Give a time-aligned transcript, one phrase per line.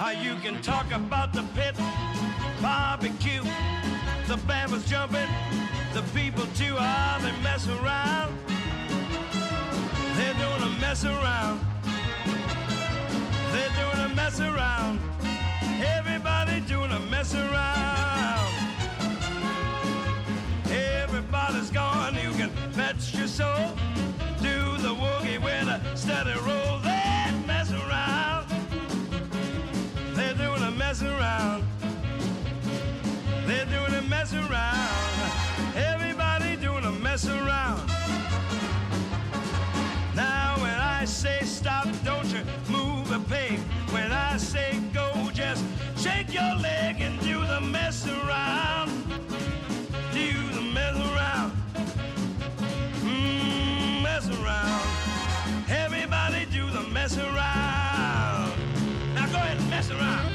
[0.00, 1.76] How you can talk about the pit
[2.60, 3.42] barbecue.
[4.26, 5.28] The band was jumping,
[5.92, 6.76] the people too.
[6.78, 8.36] Ah, they mess around.
[10.16, 11.60] They're doing a mess around.
[13.52, 15.00] They're doing a mess around.
[15.82, 18.54] Everybody doing a mess around.
[20.70, 22.14] Everybody's gone.
[22.14, 23.74] You can bet your soul.
[24.42, 26.78] Do the woogie with a steady roll.
[26.80, 28.46] They mess around.
[30.14, 31.69] They're doing a mess around.
[37.24, 37.86] Mess around.
[40.14, 43.58] Now when I say stop, don't you move a peg.
[43.90, 45.64] When I say go, just
[45.96, 48.90] shake your leg and do the mess around.
[50.12, 51.52] Do the mess around.
[53.02, 54.82] Mm, mess around.
[55.68, 58.52] Everybody do the mess around.
[59.14, 60.29] Now go ahead and mess around.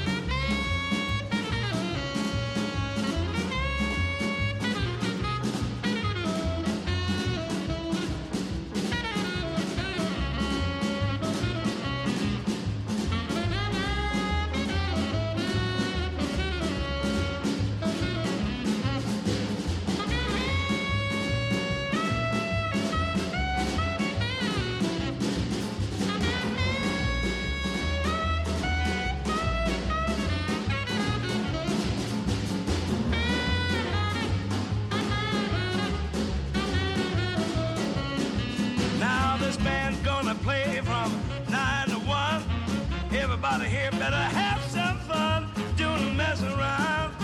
[43.56, 47.14] Everybody here better have some fun doing the mess around.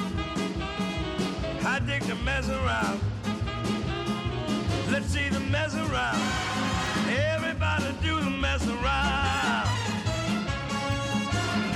[1.62, 3.00] I dig the mess around.
[4.91, 6.22] Let's see the mess around.
[7.06, 9.69] Everybody do the mess around.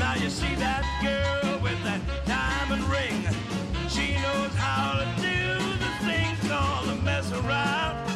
[0.01, 3.29] Now you see that girl with that diamond ring.
[3.91, 8.09] She knows how to do the thing called the mess around.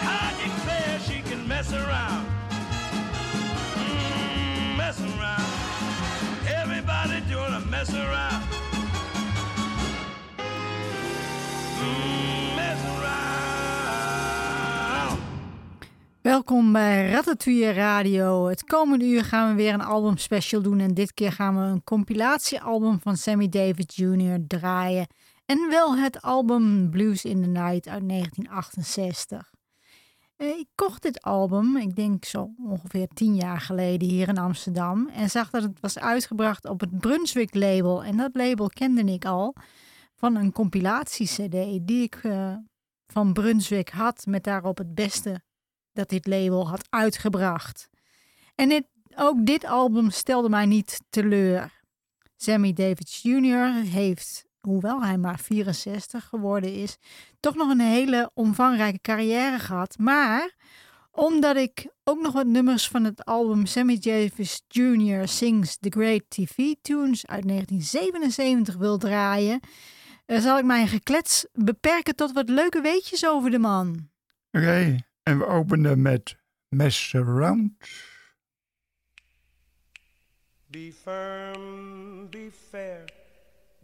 [0.00, 2.27] I declare she can mess around.
[16.28, 18.46] Welkom bij Ratatouille Radio.
[18.46, 20.80] Het komende uur gaan we weer een albumspecial doen.
[20.80, 24.38] En dit keer gaan we een compilatiealbum van Sammy Davis Jr.
[24.46, 25.06] draaien.
[25.46, 29.57] En wel het album Blues in the Night uit 1968.
[30.38, 35.08] Eh, Ik kocht dit album, ik denk zo ongeveer tien jaar geleden hier in Amsterdam.
[35.08, 38.04] En zag dat het was uitgebracht op het Brunswick label.
[38.04, 39.54] En dat label kende ik al
[40.14, 42.56] van een compilatie-cd die ik eh,
[43.06, 44.26] van Brunswick had.
[44.26, 45.42] Met daarop het beste
[45.92, 47.88] dat dit label had uitgebracht.
[48.54, 51.82] En ook dit album stelde mij niet teleur.
[52.36, 53.72] Sammy Davis Jr.
[53.72, 56.96] heeft, hoewel hij maar 64 geworden is,
[57.40, 59.98] toch nog een hele omvangrijke carrière gehad.
[59.98, 60.56] Maar
[61.10, 65.28] omdat ik ook nog wat nummers van het album Sammy Davis Jr.
[65.28, 69.60] Sings the Great TV Tunes uit 1977 wil draaien,
[70.26, 74.08] eh, zal ik mijn geklets beperken tot wat leuke weetjes over de man.
[74.50, 76.36] Oké, en we openen met
[76.68, 77.72] Mess Around.
[80.66, 83.04] Be firm, be fair,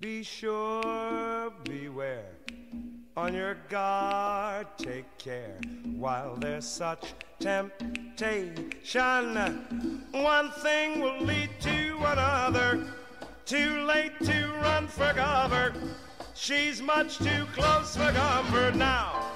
[0.05, 2.37] be sure, beware.
[3.17, 5.59] On your guard, take care
[5.97, 8.71] while there's such temptation.
[10.13, 12.87] One thing will lead to another.
[13.47, 15.73] Too late to run for cover.
[16.35, 19.31] She's much too close for comfort now.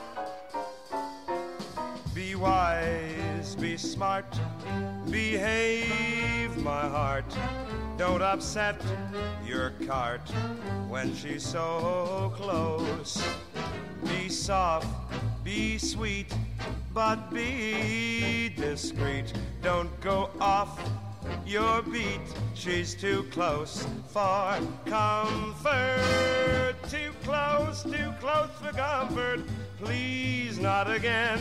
[2.14, 4.38] Be wise, be smart,
[5.10, 7.34] behave, my heart.
[7.98, 8.80] Don't upset
[9.44, 10.20] your cart
[10.88, 13.20] when she's so close.
[14.04, 14.86] Be soft,
[15.42, 16.32] be sweet,
[16.94, 19.32] but be discreet.
[19.62, 20.80] Don't go off
[21.44, 22.20] your beat.
[22.54, 26.76] She's too close for comfort.
[26.88, 29.40] Too close, too close for comfort.
[29.82, 31.40] Please, not again.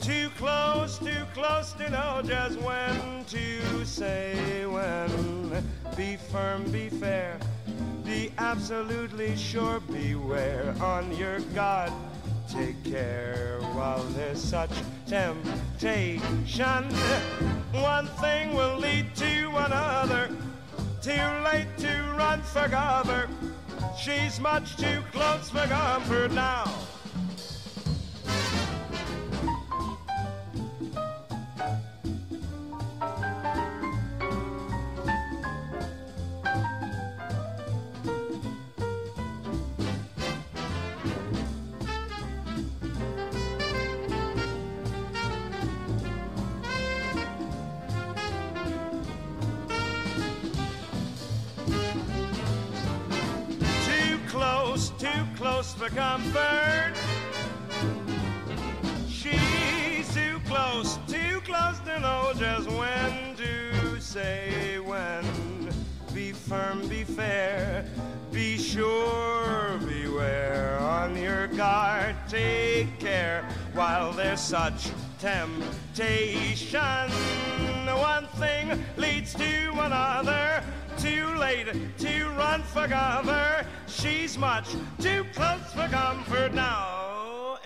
[0.00, 5.62] Too close, too close to know just when to say when.
[5.94, 7.38] Be firm, be fair,
[8.02, 9.80] be absolutely sure.
[9.80, 11.92] Beware on your guard.
[12.50, 14.70] Take care while there's such
[15.06, 16.84] temptation.
[17.72, 20.30] One thing will lead to another.
[21.02, 23.28] Too late to run for cover.
[23.98, 26.64] She's much too close for comfort now.
[68.80, 70.78] Sure, beware.
[70.80, 77.10] On your guard, take care while there's such temptation.
[77.86, 80.62] One thing leads to another.
[80.96, 81.68] Too late
[81.98, 83.66] to run for cover.
[83.86, 84.68] She's much
[84.98, 86.99] too close for comfort now.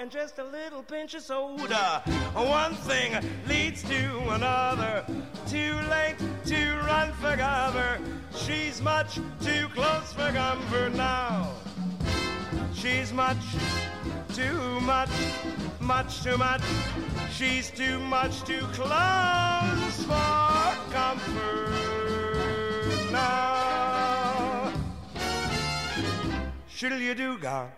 [0.05, 2.03] And just a little pinch of soda.
[2.35, 3.17] One thing
[3.49, 5.03] leads to another.
[5.49, 7.99] Too late to run for cover.
[8.37, 11.55] She's much too close for comfort now.
[12.75, 13.39] She's much
[14.35, 15.09] too much,
[15.81, 16.61] much too much.
[17.33, 21.73] She's too much too close for comfort
[23.11, 24.71] now.
[26.69, 27.69] Shiddle you do ga.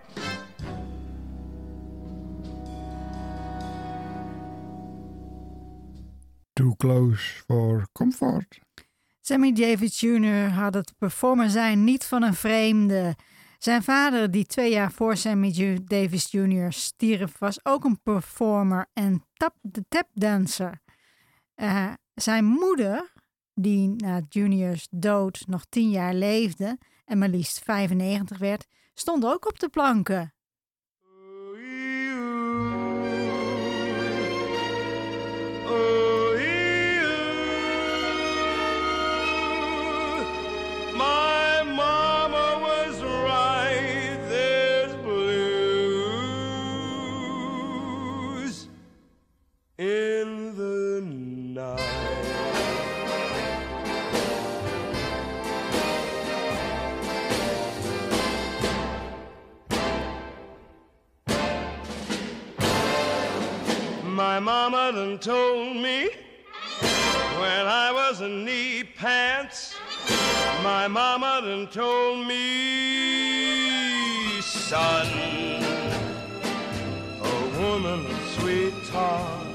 [6.56, 8.60] Too close for comfort.
[9.20, 10.48] Sammy Davis Jr.
[10.48, 13.16] had het performer zijn niet van een vreemde.
[13.58, 16.72] Zijn vader, die twee jaar voor Sammy Davis Jr.
[16.72, 20.80] stierf, was ook een performer en tap, de tapdancer.
[21.54, 23.12] Eh, zijn moeder,
[23.54, 29.48] die na Juniors dood nog tien jaar leefde en maar liefst 95 werd, stond ook
[29.48, 30.34] op de planken.
[64.36, 66.10] My mama done told me
[67.40, 69.74] when I was in knee pants.
[70.62, 73.62] My mama done told me,
[74.42, 75.06] son,
[77.22, 79.46] a woman of sweet talk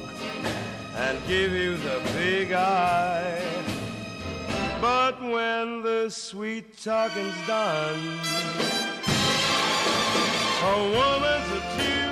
[0.95, 3.39] and give you the big eye.
[4.81, 8.19] But when the sweet talking's done,
[10.63, 12.10] a woman's a two-faced,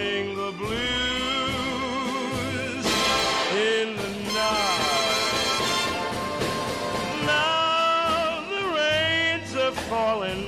[0.00, 0.76] sing the blues
[3.72, 4.10] in the
[4.40, 5.96] night.
[7.26, 10.44] Now the rains are falling,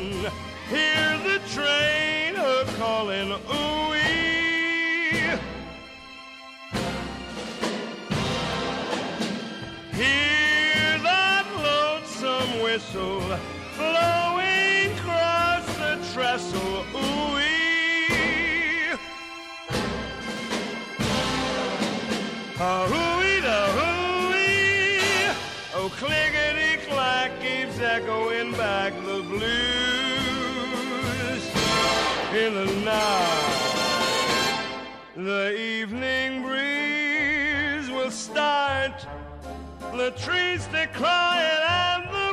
[0.75, 4.00] hear the train a calling, ooh-wee.
[10.00, 13.23] Hear that lonesome whistle
[13.77, 16.77] flowing across the trestle.
[16.95, 17.12] Ooh-wee.
[28.03, 29.43] Echoing back the blues
[32.35, 34.59] in the night.
[35.17, 39.07] The evening breeze will start.
[39.93, 42.33] The trees they crying and the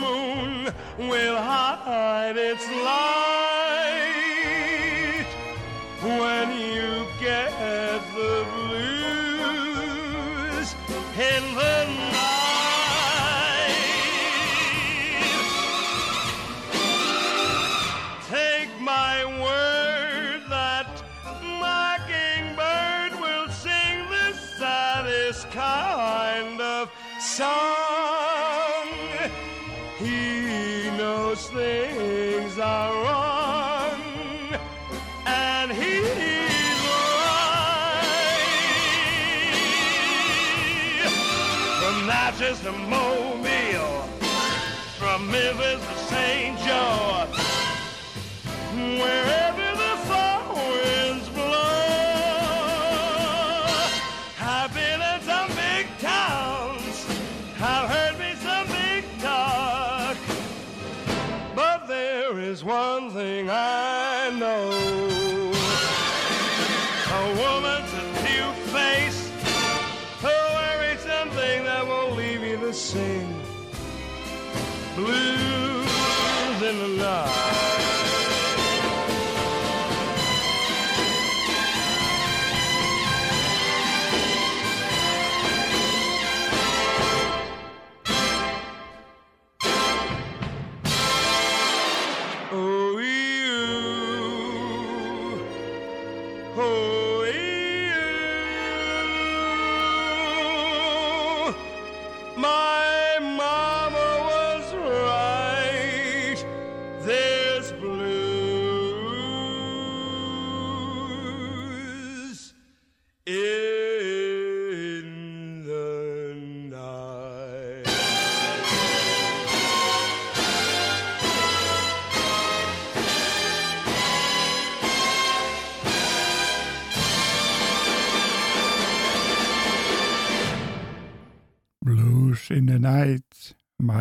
[0.00, 0.72] moon
[1.08, 3.58] will hide its light
[6.02, 6.77] when you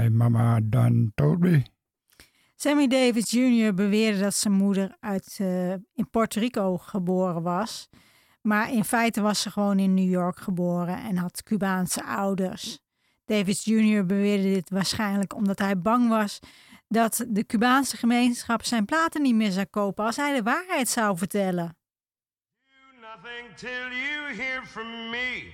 [0.06, 1.64] mama done told me.
[2.56, 3.74] Sammy Davis Jr.
[3.74, 7.90] beweerde dat zijn moeder uit, eh, in Puerto Rico geboren was.
[8.42, 12.80] Maar in feite was ze gewoon in New York geboren en had Cubaanse ouders.
[13.26, 14.06] Davis Jr.
[14.06, 16.40] beweerde dit waarschijnlijk omdat hij bang was
[16.88, 21.18] dat de Cubaanse gemeenschap zijn platen niet meer zou kopen als hij de waarheid zou
[21.18, 21.76] vertellen.
[22.68, 25.52] do nothing till you hear from me.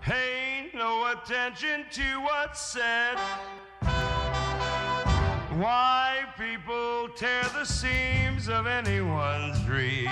[0.00, 0.45] Pay
[0.76, 3.16] no attention to what's said.
[5.56, 10.10] Why people tear the seams of anyone's dreams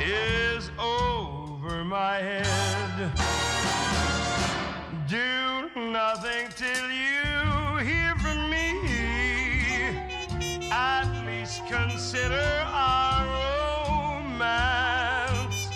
[0.00, 3.12] is over my head.
[5.06, 8.72] Do nothing till you hear from me.
[10.72, 13.24] At least consider our
[14.24, 15.68] romance.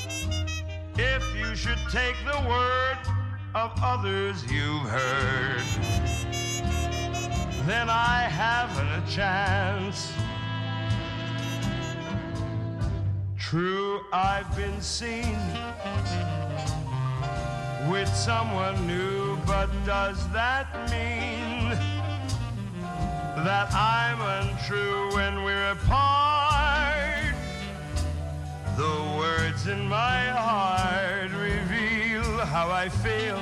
[0.99, 2.80] If you should take the word
[3.55, 5.63] of others you've heard,
[7.67, 10.13] then I haven't a chance.
[13.37, 15.37] True, I've been seen
[17.91, 21.71] with someone new, but does that mean
[23.45, 27.35] that I'm untrue when we're apart?
[28.77, 31.33] The words in my heart
[32.51, 33.41] how I feel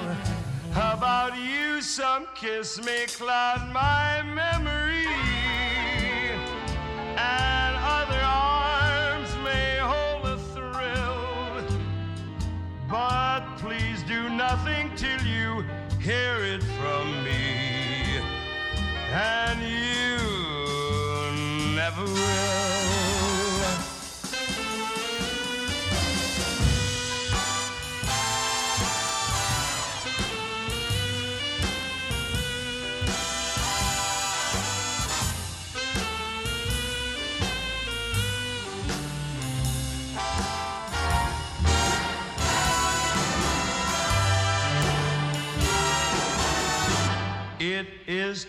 [0.73, 1.81] about you.
[1.81, 5.07] Some kiss may cloud my memory,
[7.17, 11.65] and other arms may hold a thrill.
[12.91, 15.65] But please do nothing till you
[16.01, 18.21] hear it from me.
[19.11, 20.19] And you
[21.75, 23.08] never will.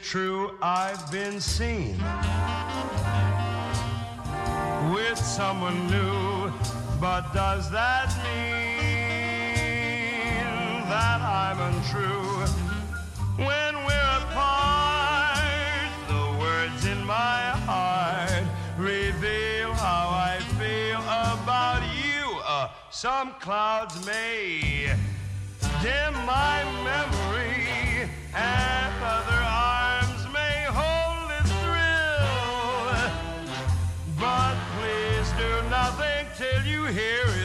[0.09, 1.95] True, I've been seen
[4.91, 6.51] with someone new,
[6.99, 8.49] but does that mean
[10.89, 12.25] that I'm untrue?
[13.37, 18.45] When we're apart, the words in my heart
[18.79, 21.01] reveal how I feel
[21.37, 22.39] about you.
[22.47, 24.89] Uh, some clouds may
[25.83, 29.78] dim my memory, and other arms
[30.75, 33.09] a thrill.
[34.19, 37.38] But please do nothing till you hear it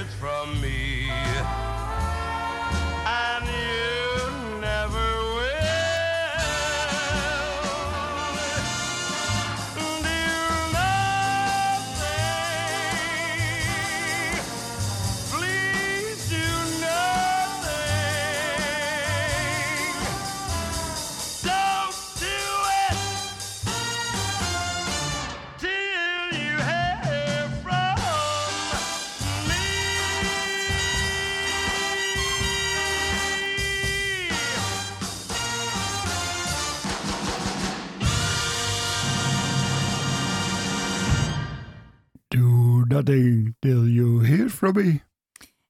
[43.02, 45.00] they did you hear from me?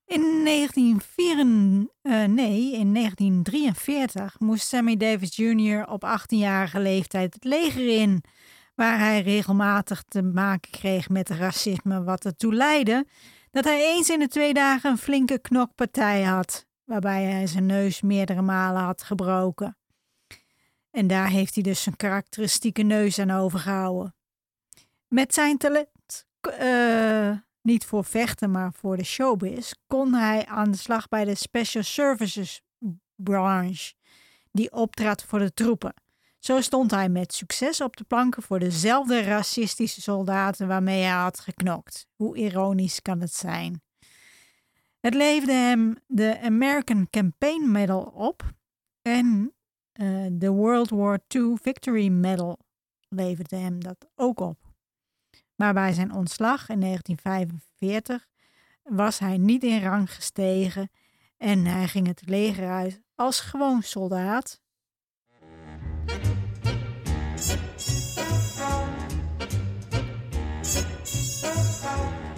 [0.07, 1.39] In 1904,
[2.03, 5.85] eh, nee, in 1943 moest Sammy Davis Jr.
[5.85, 8.25] op 18-jarige leeftijd het leger in,
[8.75, 13.07] waar hij regelmatig te maken kreeg met racisme, wat ertoe leidde
[13.51, 18.01] dat hij eens in de twee dagen een flinke knokpartij had, waarbij hij zijn neus
[18.01, 19.79] meerdere malen had gebroken.
[20.91, 24.15] En daar heeft hij dus zijn karakteristieke neus aan overgehouden.
[25.09, 25.59] Met zijn
[26.47, 27.31] eh,
[27.63, 31.83] niet voor vechten, maar voor de showbiz, kon hij aan de slag bij de Special
[31.83, 32.63] Services
[33.15, 33.95] branche,
[34.53, 35.95] die optrad voor de troepen.
[36.39, 41.41] Zo stond hij met succes op de planken voor dezelfde racistische soldaten waarmee hij had
[41.41, 42.07] geknokt.
[42.17, 43.83] Hoe ironisch kan het zijn?
[45.01, 48.53] Het leefde hem de American Campaign Medal op
[49.03, 49.55] en
[50.01, 52.59] uh, de World War II Victory Medal
[53.09, 54.64] leverde hem dat ook op.
[55.55, 58.27] Maar bij zijn ontslag in 1945
[58.83, 60.91] was hij niet in rang gestegen
[61.37, 64.63] en hij ging het leger uit als gewoon soldaat.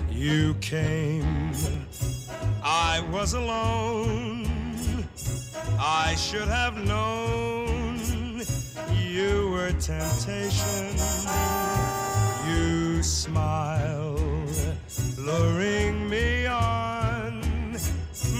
[0.08, 1.52] You came,
[2.64, 4.44] I was alone.
[5.78, 7.96] I should have known
[8.88, 10.96] you were temptation.
[13.06, 14.18] Smile,
[15.16, 17.40] luring me on.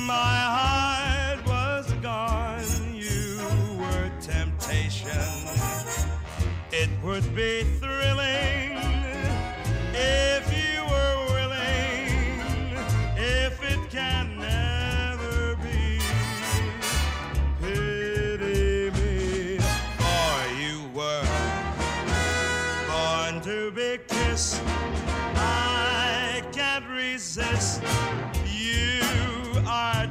[0.05, 2.65] My heart was gone.
[2.93, 3.39] You
[3.79, 5.13] were temptation.
[6.73, 8.81] It would be thrilling
[9.95, 10.36] if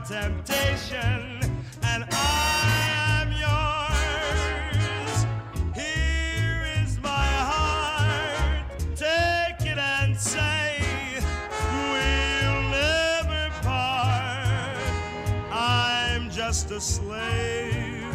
[0.08, 1.40] temptation,
[1.82, 5.26] and I am yours.
[5.74, 7.10] Here is my
[7.52, 8.70] heart.
[8.96, 10.78] Take it and say,
[11.90, 14.78] We'll never part.
[15.52, 18.06] I'm just a slave,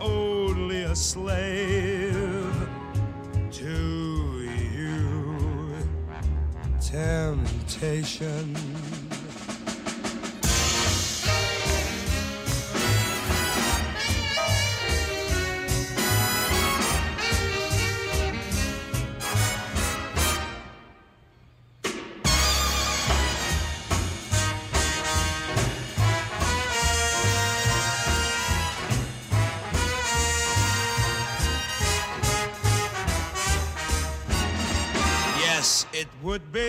[0.00, 2.68] only a slave
[3.50, 5.74] to you.
[6.80, 8.54] Temptation.
[36.52, 36.67] Be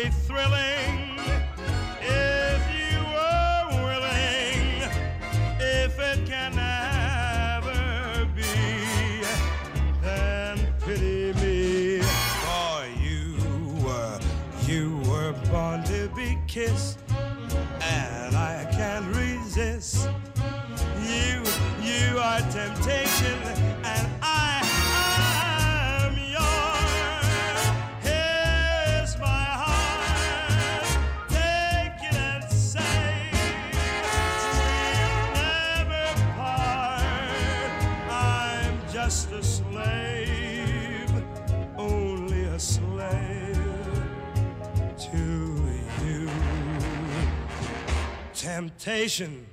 [49.19, 49.45] Temptation.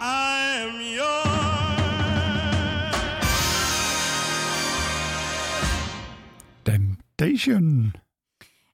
[0.00, 1.32] I'm yours.
[6.62, 7.92] Temptation.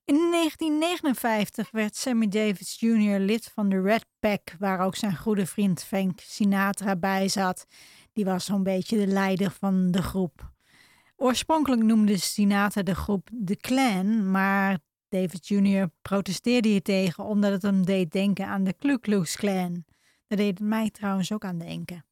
[0.04, 3.18] In 1959 werd Sammy Davis Jr.
[3.18, 7.66] lid van de Red Pack, waar ook zijn goede vriend Frank Sinatra bij zat.
[8.12, 10.50] Die was zo'n beetje de leider van de groep.
[11.16, 15.86] Oorspronkelijk noemde Sinatra de groep The Clan, maar Davis Jr.
[16.02, 19.84] protesteerde hiertegen omdat het hem deed denken aan de Ku Klux Klan.
[20.26, 22.04] Daar deed het mij trouwens ook aan denken.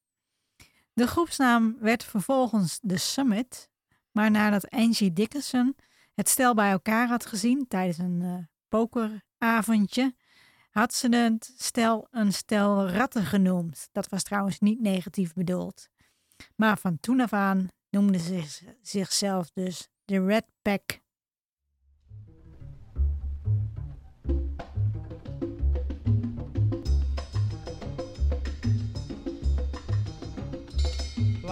[0.92, 3.68] De groepsnaam werd vervolgens The Summit,
[4.10, 5.76] maar nadat Angie Dickinson
[6.14, 10.14] het stel bij elkaar had gezien tijdens een eh, pokeravondje,
[10.70, 13.88] had ze het stel een stel ratten genoemd.
[13.92, 15.88] Dat was trouwens niet negatief bedoeld.
[16.56, 21.00] Maar van toen af aan noemden ze zich- zichzelf dus de Red Pack.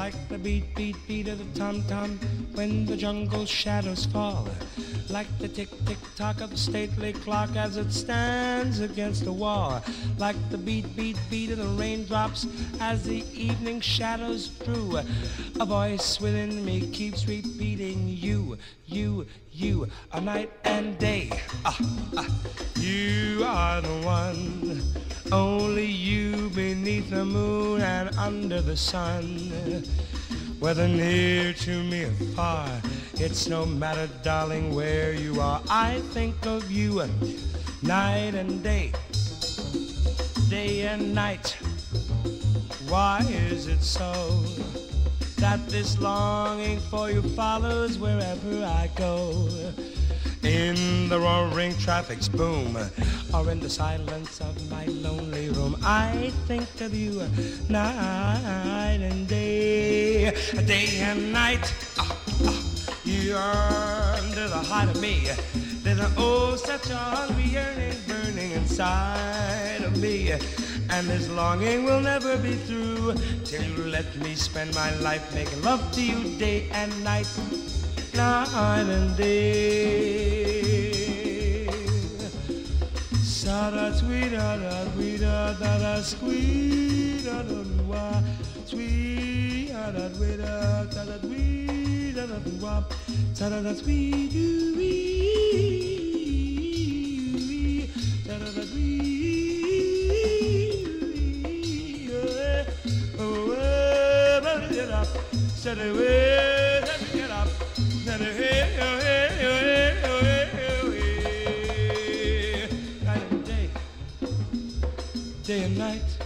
[0.04, 2.18] Like the beat, beat, beat of the tom-tom
[2.52, 4.46] when the jungle shadows fall,
[5.08, 9.82] like the tick-tick tock of the stately clock as it stands against the wall,
[10.18, 12.46] like the beat, beat, beat of the raindrops
[12.80, 14.98] as the evening shadows drew.
[15.58, 21.30] A voice within me keeps repeating you, you, you, a night and day.
[21.64, 21.78] Ah,
[22.16, 22.26] ah.
[22.76, 24.82] You are the one,
[25.32, 29.52] only you beneath the moon and under the sun.
[30.58, 32.68] Whether near to me or far,
[33.14, 35.60] it's no matter, darling, where you are.
[35.70, 37.06] I think of you
[37.82, 38.92] night and day,
[40.48, 41.56] day and night.
[42.88, 44.12] Why is it so
[45.44, 49.46] that this longing for you follows wherever I go?
[50.42, 52.78] In the roaring traffic's boom,
[53.34, 57.28] or in the silence of my lonely room, I think of you
[57.68, 61.74] night and day, day and night.
[61.98, 63.36] Ah, ah, you're
[64.24, 65.28] under the heart of me.
[65.84, 70.32] There's an oh, such a hungry yearning burning inside of me.
[70.88, 75.60] And this longing will never be through till you let me spend my life making
[75.60, 77.28] love to you day and night
[78.14, 78.48] night
[78.88, 80.54] and day.
[83.22, 88.22] Sada tweeda da tweeda da da squeeda da dwa
[88.70, 91.63] tweeda da tweeda da da tweeda
[92.14, 92.38] da da
[93.60, 93.80] da hey
[113.04, 113.70] night and day
[115.42, 116.18] day and night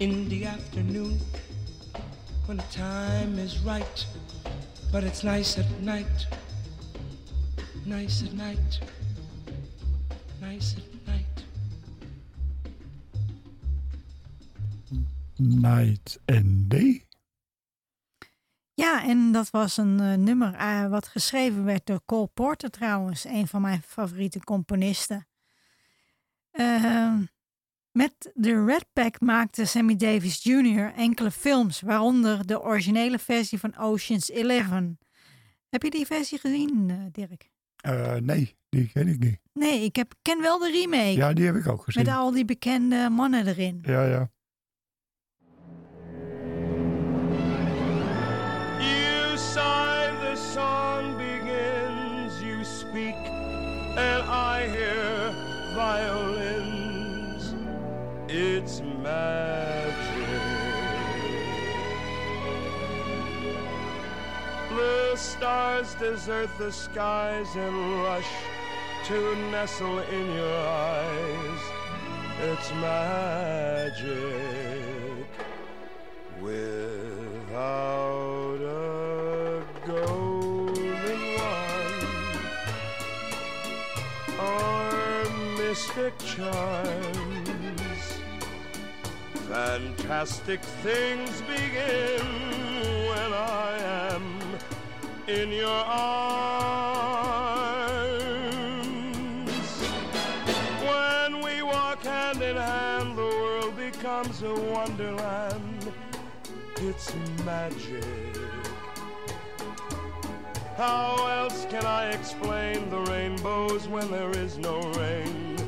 [0.00, 1.18] in the afternoon
[2.46, 4.06] when the time is right
[4.92, 6.28] but it's nice at night
[7.86, 8.80] nice at night
[10.40, 11.44] nice at night
[15.42, 17.04] Night and Day.
[18.74, 23.24] Ja, en dat was een eh, nummer eh, wat geschreven werd door Cole Porter trouwens,
[23.24, 25.26] een van mijn favoriete componisten.
[26.50, 27.24] Ehm,
[27.92, 30.92] met de Red Pack maakte Sammy Davis Jr.
[30.96, 34.98] enkele films, waaronder de originele versie van Ocean's Eleven.
[35.68, 37.50] Heb je die versie gezien, eh, Dirk?
[37.76, 39.38] Eh, nee, die ken ik niet.
[39.52, 41.16] Nee, ik heb, ken wel de remake.
[41.16, 42.04] Ja, die heb ik ook gezien.
[42.04, 43.78] met al die bekende mannen erin.
[43.82, 44.30] Ja, ja.
[48.78, 53.16] You sigh, the song begins, you speak,
[53.96, 55.32] and I hear
[55.74, 56.29] violins.
[58.32, 59.96] It's magic.
[64.70, 68.30] The stars desert the skies and rush
[69.06, 71.60] to nestle in your eyes.
[72.42, 74.06] It's magic
[76.40, 77.50] without
[78.62, 82.06] a golden wand
[84.38, 87.09] or mystic charms.
[89.66, 92.24] Fantastic things begin
[93.10, 93.76] when I
[94.10, 94.24] am
[95.28, 96.30] in your arms.
[100.80, 105.92] When we walk hand in hand, the world becomes a wonderland.
[106.76, 107.12] It's
[107.44, 108.04] magic.
[110.78, 115.58] How else can I explain the rainbows when there is no rain?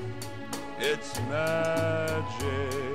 [0.78, 2.91] It's magic.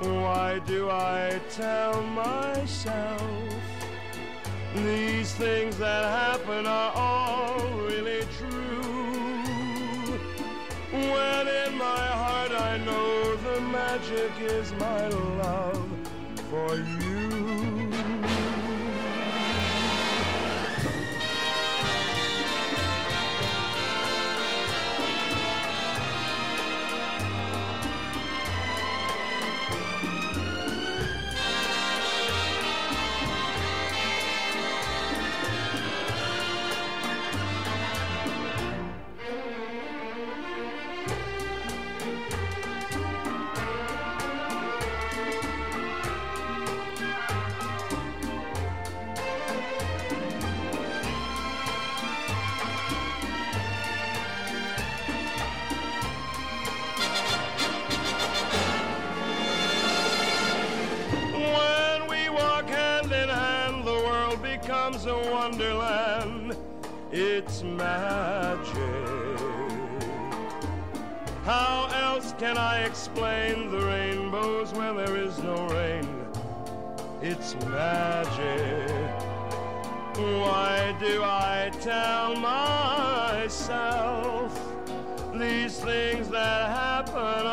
[0.00, 3.22] Why do I tell myself
[4.74, 8.82] these things that happen are all really true?
[10.92, 15.88] When in my heart I know the magic is my love
[16.50, 17.05] for you.
[65.04, 66.56] A wonderland.
[67.12, 68.76] It's magic.
[71.44, 76.08] How else can I explain the rainbows when there is no rain?
[77.20, 78.88] It's magic.
[80.16, 83.46] Why do I tell myself
[85.34, 87.46] these things that happen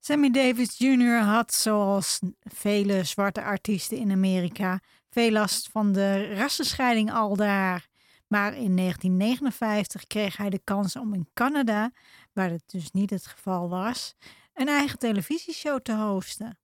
[0.00, 1.20] Sammy Davis Jr.
[1.20, 7.88] had, zoals vele zwarte artiesten in Amerika, veel last van de rassenscheiding al daar.
[8.26, 11.90] Maar in 1959 kreeg hij de kans om in Canada,
[12.32, 14.14] waar het dus niet het geval was,
[14.54, 16.58] een eigen televisieshow te hosten.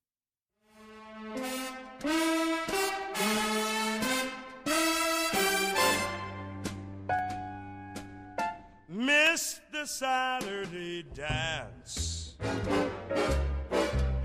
[8.87, 12.13] Missed the Saturday dance.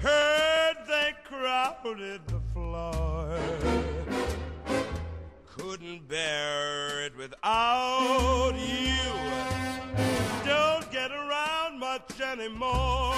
[0.01, 3.39] Heard they crowded the floor.
[5.45, 9.13] Couldn't bear it without you.
[10.45, 13.15] Don't get around much anymore.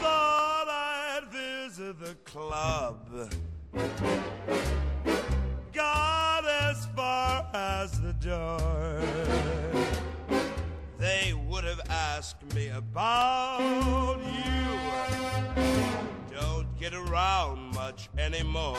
[0.00, 3.08] Thought I'd visit the club
[5.76, 9.85] got as far as the door.
[11.66, 14.78] Have asked me about you.
[16.40, 18.76] Don't get around much anymore.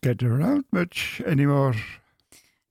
[0.00, 1.74] Don't get around much anymore.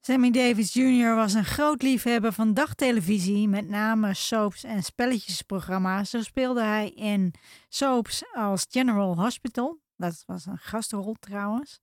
[0.02, 1.16] Sammy Davis Jr.
[1.16, 6.10] was een groot liefhebber van dagtelevisie, met name soaps en spelletjesprogramma's.
[6.10, 7.34] Zo speelde hij in
[7.70, 11.80] soaps als General Hospital, Dat was een gastrol trouwens.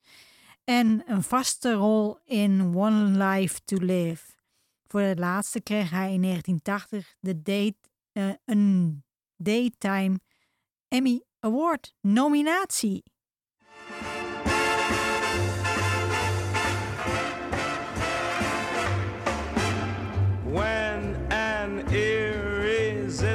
[0.65, 4.33] En een vaste rol in One Life to Live.
[4.87, 7.77] Voor het laatste kreeg hij in 1980 de date,
[8.13, 9.05] eh, een
[9.37, 10.21] Daytime
[10.89, 13.03] Emmy Award nominatie.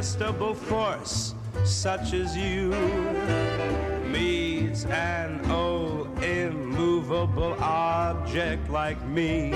[0.06, 2.70] Irresistible force such as you
[4.08, 9.50] meets an old immovable object like me,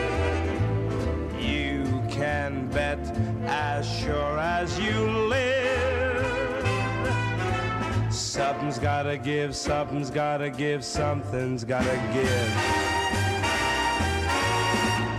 [1.40, 2.98] you can bet
[3.46, 6.18] as sure as you live.
[8.12, 12.50] Something's gotta give, something's gotta give, something's gotta give.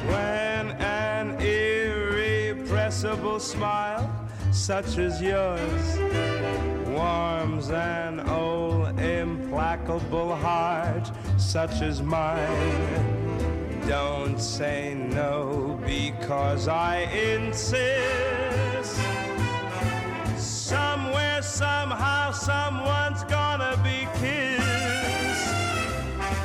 [0.08, 4.09] When an irrepressible smile
[4.52, 5.98] such as yours
[6.88, 13.80] warms an old implacable heart such as mine.
[13.86, 19.00] Don't say no because I insist.
[20.36, 24.60] Somewhere, somehow, someone's gonna be kissed.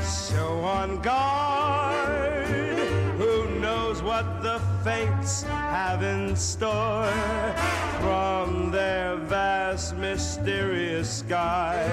[0.04, 1.55] So on knows
[4.16, 7.12] what the fates have in store
[8.00, 11.84] from their vast, mysterious sky.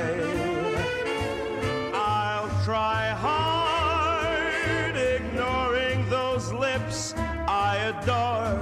[1.93, 7.13] I'll try hard, ignoring those lips
[7.49, 8.55] I adore.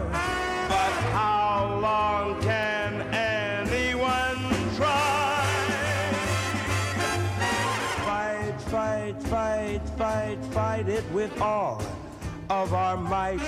[0.74, 4.40] But how long can anyone
[4.78, 5.44] try?
[8.08, 11.89] Fight, fight, fight, fight, fight it with all
[12.60, 13.40] of our might.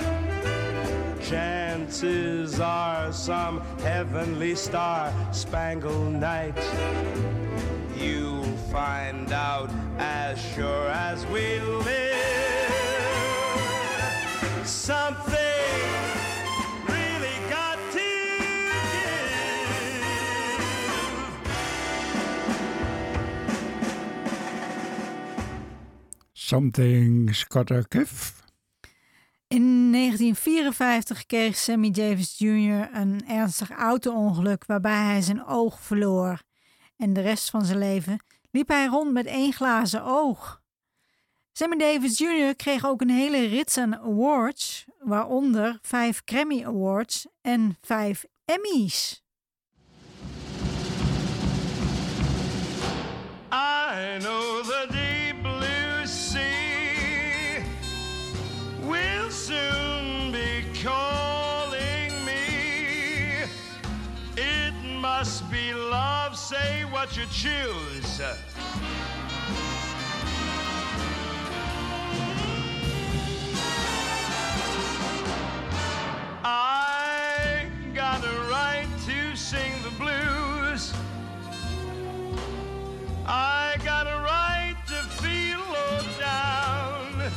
[1.20, 6.56] Chances are some heavenly star spangled night.
[7.94, 12.16] You'll find out as sure as we live.
[14.66, 15.38] Something.
[26.34, 28.41] Something's gotta give.
[29.52, 32.88] In 1954 kreeg Sammy Davis Jr.
[32.92, 36.42] een ernstig auto-ongeluk waarbij hij zijn oog verloor.
[36.96, 40.60] En de rest van zijn leven liep hij rond met één glazen oog.
[41.52, 42.56] Sammy Davis Jr.
[42.56, 49.22] kreeg ook een hele rits aan awards, waaronder vijf Grammy Awards en vijf Emmys.
[53.52, 54.62] I know
[66.52, 68.20] say what you choose.
[76.44, 80.92] I got a right to sing the blues.
[83.26, 87.32] I got a right to feel low down.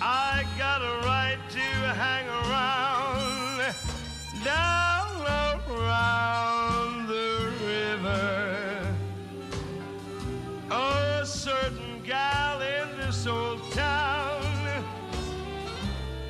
[0.00, 1.66] I got a right to
[2.02, 3.74] hang around
[4.44, 4.87] down
[13.28, 14.42] old town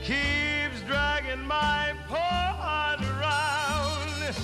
[0.02, 4.34] keeps dragging my poor heart around.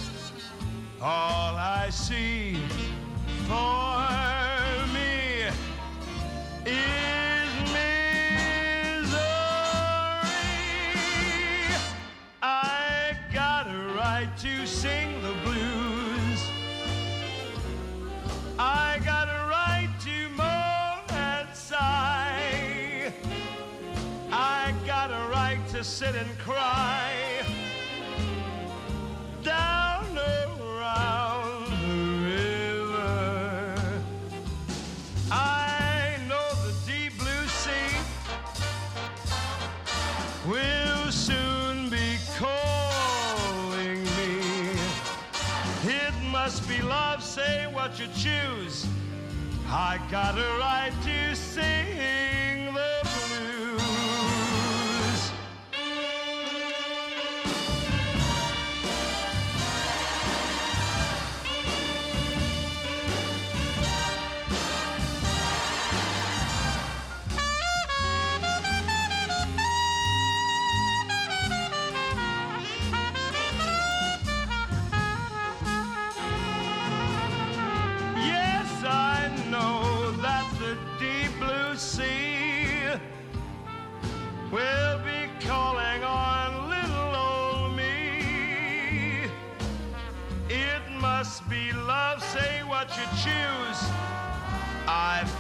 [1.01, 2.57] All I see
[3.49, 3.99] for
[4.95, 5.51] me
[6.67, 7.04] is
[25.85, 27.13] to sit and cry
[29.43, 34.03] down around the river.
[35.31, 37.97] I know the deep blue sea
[40.49, 44.79] will soon be calling me.
[45.85, 48.87] It must be love, say what you choose.
[49.69, 51.84] I got a right to sing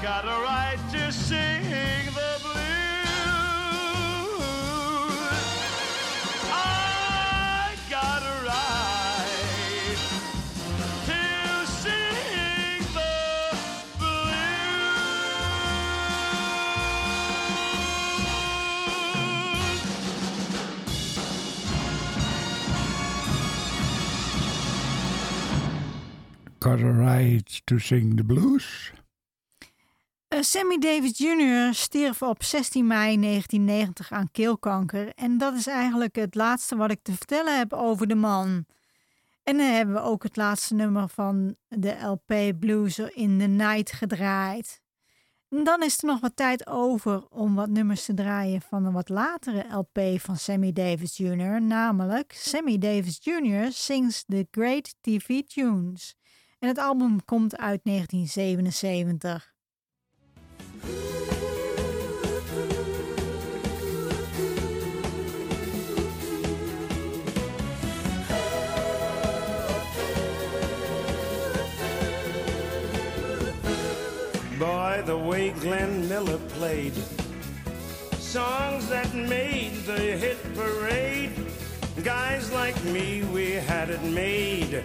[0.04, 2.58] got a right to sing the blues.
[6.52, 9.96] I got a right
[11.06, 13.16] to sing the
[13.98, 14.20] blues.
[26.60, 28.92] Got a right to sing the blues.
[30.44, 31.74] Sammy Davis Jr.
[31.74, 35.12] stierf op 16 mei 1990 aan keelkanker.
[35.14, 38.66] En dat is eigenlijk het laatste wat ik te vertellen heb over de man.
[39.42, 43.92] En dan hebben we ook het laatste nummer van de LP Blues in the Night
[43.92, 44.80] gedraaid.
[45.48, 49.08] Dan is er nog wat tijd over om wat nummers te draaien van een wat
[49.08, 51.62] latere LP van Sammy Davis Jr.
[51.62, 53.66] Namelijk Sammy Davis Jr.
[53.72, 56.14] Sings the Great TV Tunes.
[56.58, 59.53] En het album komt uit 1977.
[74.58, 76.94] Boy, the way Glenn Miller played
[78.34, 81.30] songs that made the hit parade.
[82.02, 84.82] Guys like me, we had it made.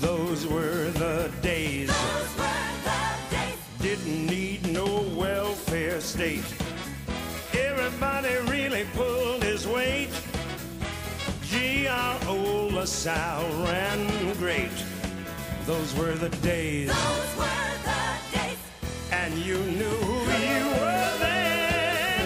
[0.00, 1.92] Those were the days.
[5.72, 6.44] Welfare state.
[7.54, 10.10] Everybody really pulled his weight.
[12.28, 14.70] Old LaSalle ran great.
[15.66, 16.90] Those were the days.
[19.10, 22.20] And you knew who you were then.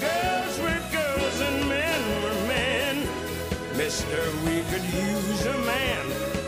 [0.00, 3.08] Girls were girls and men were men.
[3.76, 6.06] Mister, we could use a man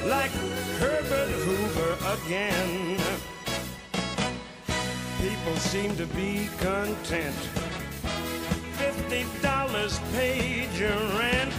[0.09, 0.33] like
[0.81, 3.06] Herbert Hoover again.
[5.47, 7.37] People seem to be content.
[8.75, 11.55] Fifty dollars paid your rent,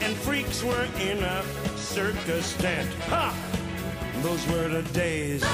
[0.00, 1.42] and freaks were in a
[1.76, 2.90] circus tent.
[3.10, 3.34] Ha!
[4.22, 5.44] Those were the days.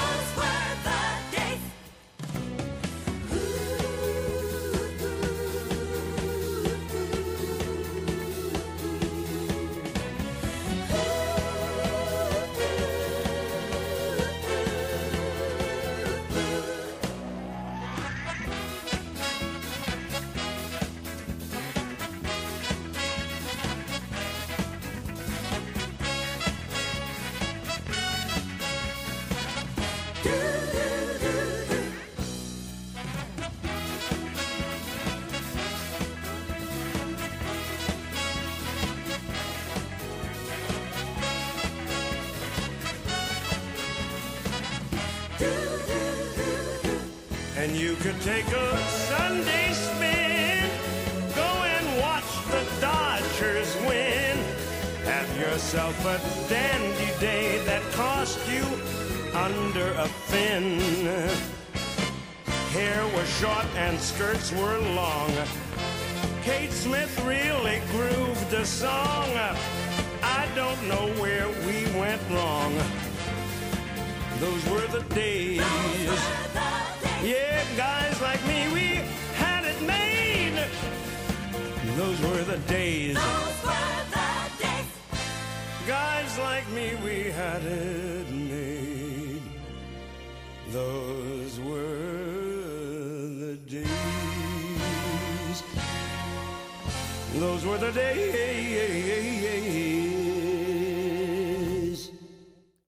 [97.42, 98.32] Those were the days.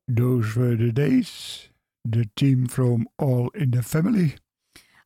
[0.06, 1.68] Those were the days.
[2.04, 4.34] The team from All in the Family.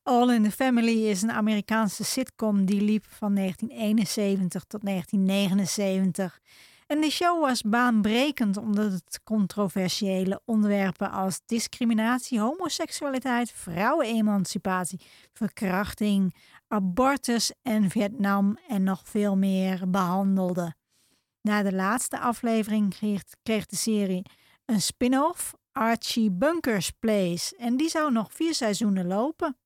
[0.03, 6.39] All in the Family is een Amerikaanse sitcom die liep van 1971 tot 1979.
[6.89, 15.01] En de show was baanbrekend omdat het controversiële onderwerpen als discriminatie, homoseksualiteit, vrouwenemancipatie,
[15.33, 16.35] verkrachting,
[16.67, 20.75] abortus en Vietnam en nog veel meer behandelde.
[21.41, 22.89] Na de laatste aflevering
[23.41, 24.25] kreeg, de serie
[24.65, 29.57] een spin-off, Archie Bunkers Place, en die zou nog vier seizoenen lopen.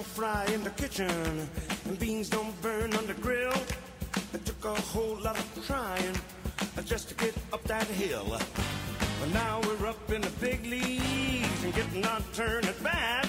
[0.00, 1.46] Don't fry in the kitchen,
[1.84, 3.52] and beans don't burn on the grill.
[4.32, 6.16] It took a whole lot of trying
[6.78, 8.24] uh, just to get up that hill.
[9.20, 13.28] But now we're up in the big leagues and getting our turn at bat.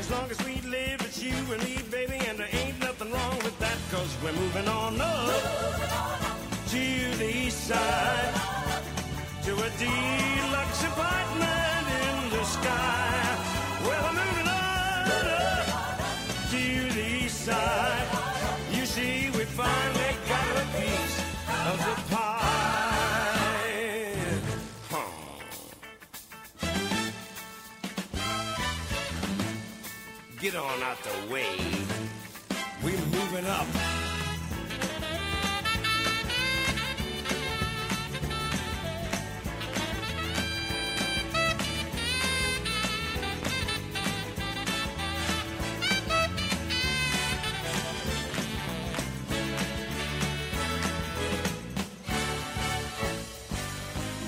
[0.00, 3.36] As long as we live, it's you and me, baby, and there ain't nothing wrong
[3.44, 5.42] with that, cause we're moving on up
[6.70, 8.34] to the east side
[9.44, 13.38] to a deluxe apartment in the sky.
[13.86, 14.43] Well, I'm moving
[30.54, 31.56] Get on out the way.
[32.84, 33.66] We're moving up.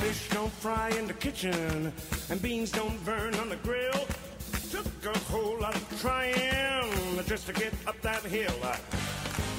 [0.01, 1.93] Fish don't fry in the kitchen,
[2.31, 3.76] and beans don't burn on the grill.
[5.97, 6.37] Trying
[7.27, 8.55] just to get up that hill.
[8.63, 8.77] Uh,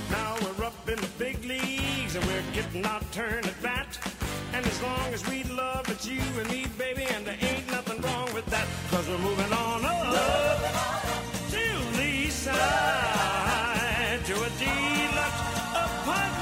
[0.09, 3.99] now we're up in the big leagues, and we're getting our turn at bat.
[4.53, 8.01] And as long as we love, it's you and me, baby, and there ain't nothing
[8.01, 9.97] wrong with that, cause we're moving on up
[11.49, 11.65] to
[11.97, 12.31] the
[14.25, 15.41] to a deluxe
[15.75, 16.36] apartment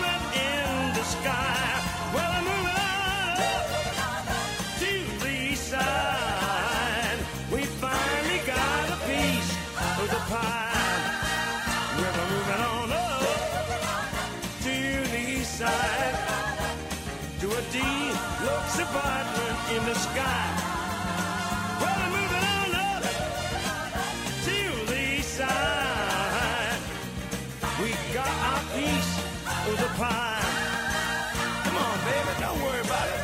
[18.75, 20.47] deluxe apartment in the sky.
[21.79, 23.03] Well, I'm moving on up
[24.45, 26.79] to the east side.
[27.81, 29.13] We got our piece
[29.67, 30.41] of the pie.
[31.63, 33.21] Come on, baby, don't worry about it.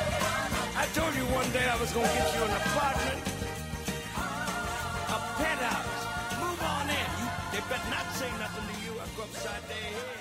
[0.78, 3.22] I told you one day I was gonna get you an apartment,
[4.96, 6.02] a penthouse.
[6.40, 7.10] Move on in.
[7.20, 8.92] You, they better not say nothing to you.
[9.00, 10.21] I go upside their head.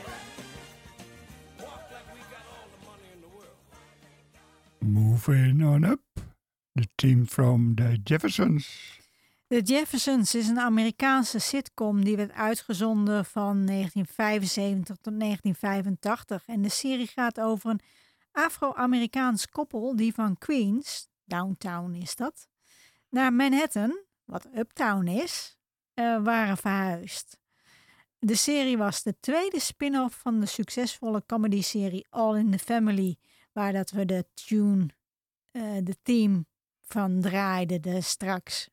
[4.85, 6.01] Moving on up.
[6.75, 8.99] The team from the Jeffersons.
[9.47, 16.43] The Jeffersons is een Amerikaanse sitcom die werd uitgezonden van 1975 tot 1985.
[16.47, 17.81] En de serie gaat over een
[18.33, 22.49] Afro-Amerikaans koppel die van Queens, downtown is dat,
[23.09, 25.59] naar Manhattan, wat uptown is,
[25.95, 27.39] eh, waren verhuisd.
[28.19, 33.19] De serie was de tweede spin-off van de succesvolle comedy-serie All in the Family,
[33.53, 34.89] waar dat we de tune,
[35.51, 36.45] eh, de theme
[36.81, 38.69] van draaiden de straks.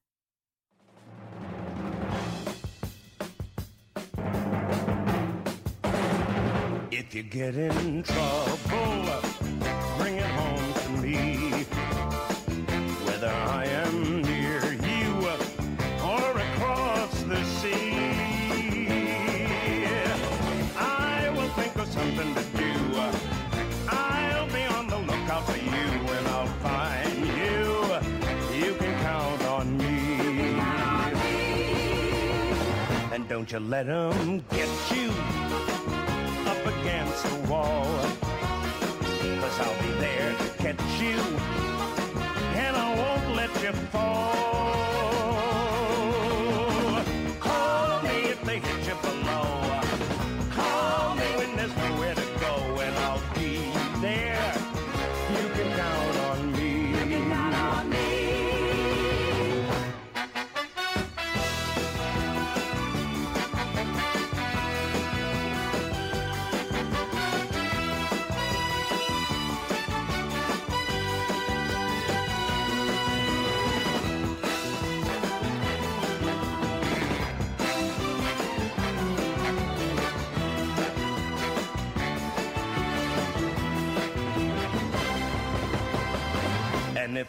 [6.89, 9.21] If you get in trouble,
[9.97, 11.46] bring it home to me.
[33.37, 35.11] Don't you let 'em get you
[36.51, 37.85] up against the wall.
[39.41, 41.19] Cause I'll be there to catch you,
[42.63, 45.26] and I won't let you fall.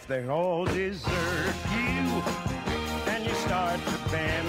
[0.08, 2.22] They all desert you
[3.12, 4.48] and you start to bend,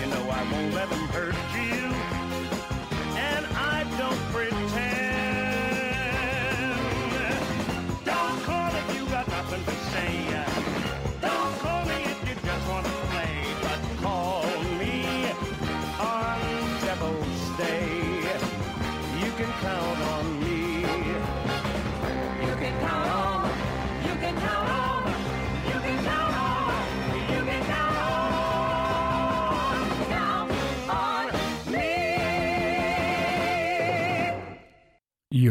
[0.00, 1.92] you know I won't let them hurt you.
[3.18, 4.71] And I don't pretend.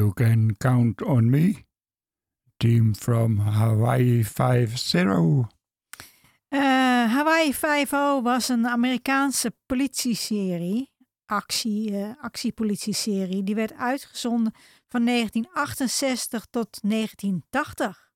[0.01, 1.65] You Can Count On Me.
[2.57, 5.47] Team from Hawaii 5-0.
[6.47, 6.59] Eh,
[7.13, 10.91] Hawaii 5-0 was een Amerikaanse politie-serie,
[11.25, 14.53] actie, uh, actiepolitieserie, die werd uitgezonden
[14.87, 18.10] van 1968 tot 1980.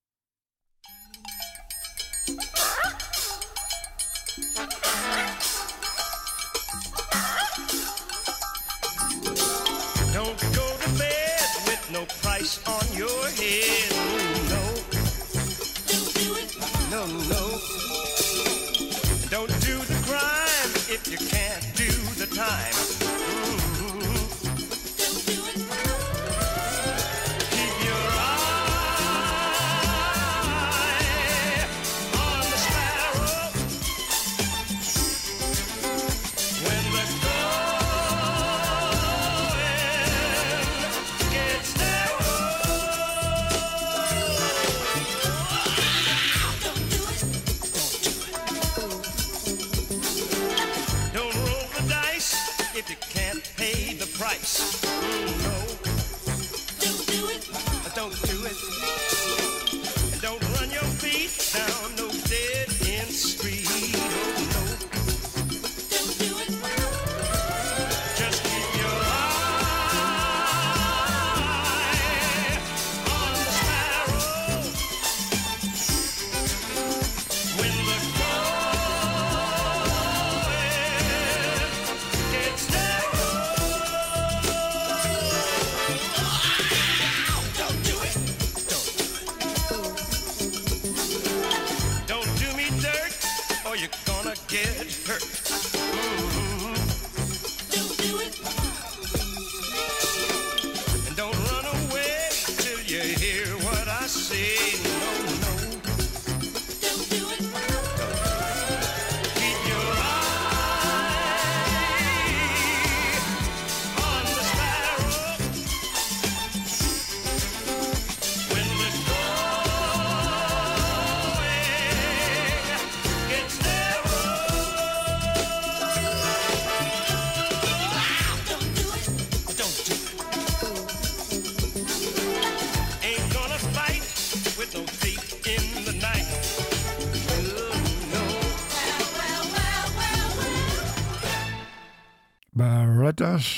[12.67, 13.94] on your head.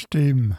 [0.08, 0.58] Team?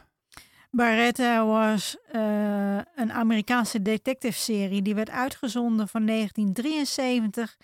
[0.71, 7.57] Barretta was eh, een Amerikaanse detective-serie die werd uitgezonden van 1973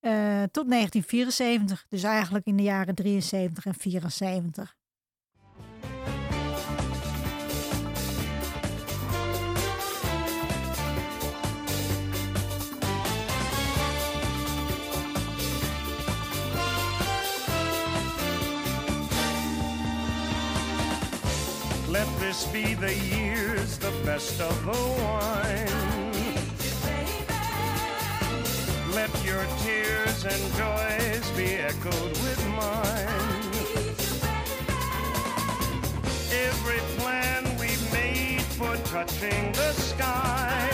[0.00, 0.12] eh,
[0.50, 4.76] tot 1974, dus eigenlijk in de jaren 73 en 74.
[22.32, 26.12] this be the years, the best of the wine.
[28.94, 33.42] Let your tears and joys be echoed with mine.
[36.48, 40.71] Every plan we've made for touching the sky.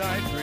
[0.00, 0.33] I'd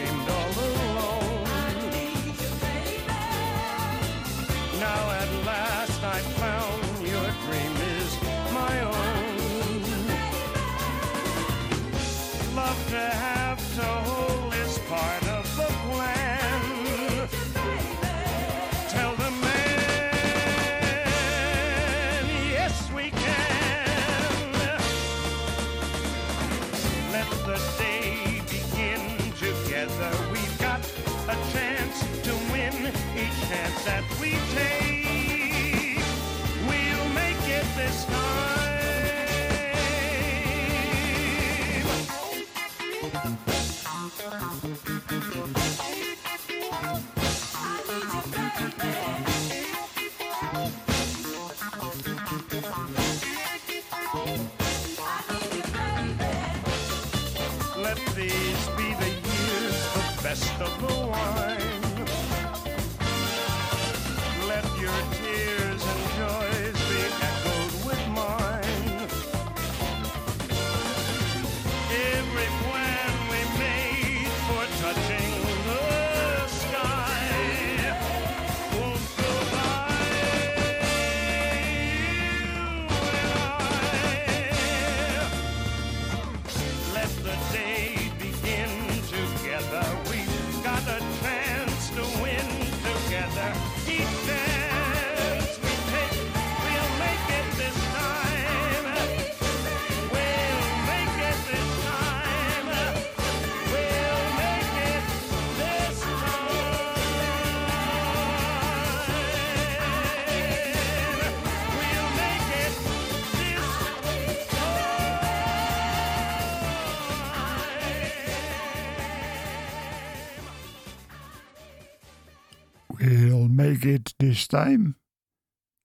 [123.86, 124.96] it this time.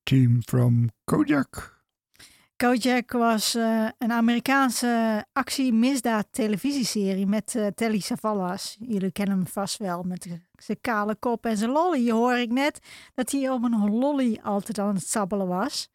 [0.04, 1.74] Team from Kojak.
[2.56, 8.76] Kojak was eh, een Amerikaanse actie-misdaad televisieserie met eh, Telly Savalas.
[8.80, 12.10] Jullie kennen hem vast wel met zijn kale kop en zijn lolly.
[12.10, 12.78] Hoor ik net
[13.14, 15.88] dat hij op een lolly altijd aan het sabbelen was.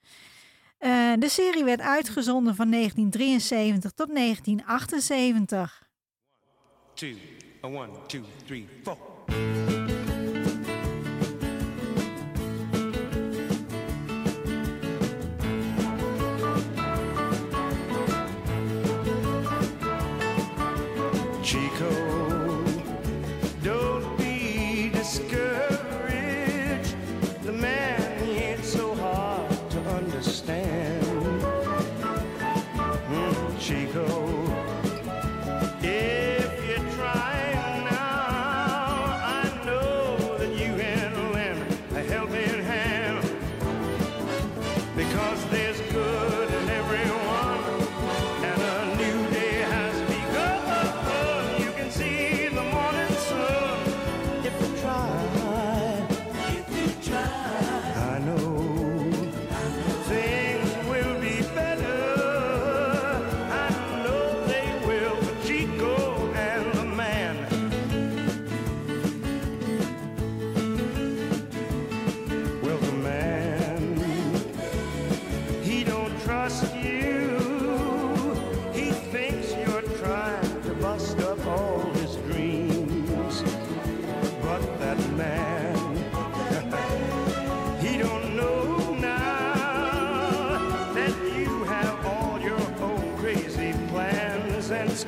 [0.77, 5.89] Eh, de serie werd uitgezonden van 1973 tot 1978.
[7.01, 7.17] two,
[7.61, 9.70] one, two, three, four.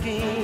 [0.03, 0.42] Plans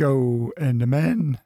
[0.00, 1.38] Chico and the Man.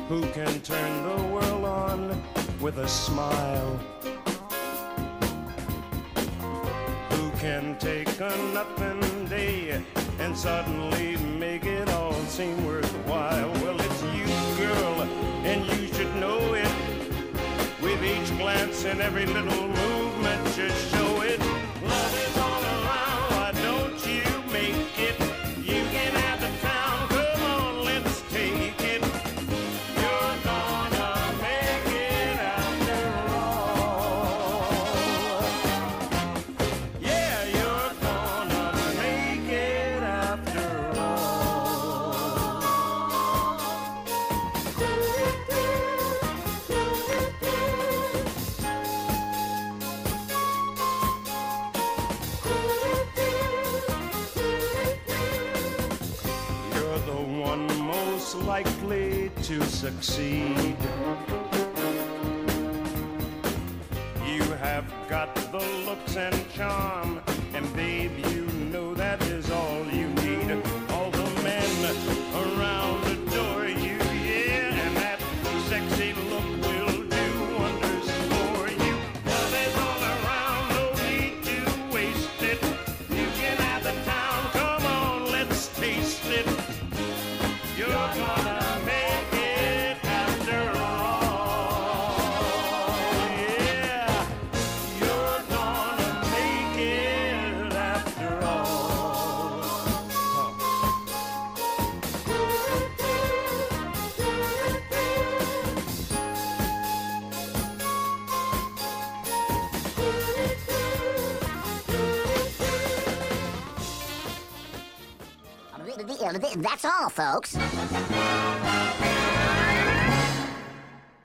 [0.08, 2.22] Who can turn the world on
[2.60, 3.93] with a smile?
[7.78, 9.82] Take a nothing day
[10.20, 13.50] and suddenly make it all seem worthwhile?
[13.62, 14.26] Well, it's you,
[14.64, 15.02] girl,
[15.44, 16.68] and you should know it.
[17.82, 20.93] With each glance and every little movement, just
[116.64, 117.54] That's all, folks.